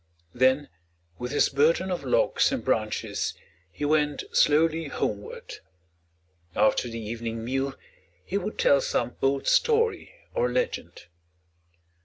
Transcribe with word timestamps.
Then, 0.33 0.69
with 1.19 1.31
his 1.31 1.49
burden 1.49 1.91
of 1.91 2.03
logs 2.03 2.51
and 2.51 2.65
branches, 2.65 3.35
he 3.71 3.85
went 3.85 4.23
slowly 4.35 4.87
homeward. 4.87 5.53
After 6.55 6.87
the 6.89 6.99
evening 6.99 7.45
meal, 7.45 7.75
he 8.25 8.39
would 8.39 8.57
tell 8.57 8.81
some 8.81 9.15
old 9.21 9.45
story 9.47 10.11
or 10.33 10.51
legend. 10.51 11.05